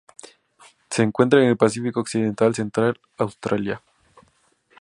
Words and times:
Se 0.89 1.03
encuentra 1.03 1.43
en 1.43 1.49
el 1.49 1.57
Pacífico 1.57 1.99
occidental 1.99 2.55
central: 2.55 2.99
Australia. 3.19 3.83